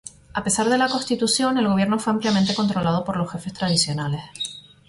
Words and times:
A 0.33 0.43
pesar 0.43 0.67
de 0.67 0.79
la 0.79 0.89
constitución, 0.89 1.59
el 1.59 1.67
gobierno 1.67 1.99
fue 1.99 2.11
ampliamente 2.13 2.55
controlado 2.55 3.03
por 3.03 3.17
los 3.17 3.31
jefes 3.31 3.53
tradicionales. 3.53 4.23